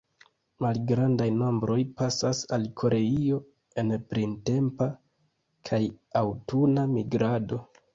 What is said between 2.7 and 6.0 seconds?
Koreio en printempa kaj